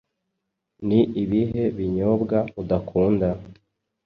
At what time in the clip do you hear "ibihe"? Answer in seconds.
1.23-1.63